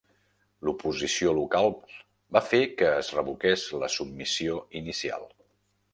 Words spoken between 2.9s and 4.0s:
es revoqués la